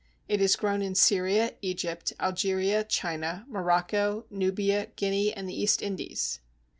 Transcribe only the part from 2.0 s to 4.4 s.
Algeria, China, Morocco,